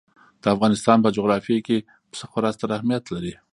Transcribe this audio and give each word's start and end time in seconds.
د 0.41 0.43
افغانستان 0.55 0.97
په 1.01 1.09
جغرافیه 1.17 1.59
کې 1.67 1.77
پسه 2.09 2.25
خورا 2.29 2.49
ستر 2.55 2.69
اهمیت 2.77 3.03
لري. 3.15 3.33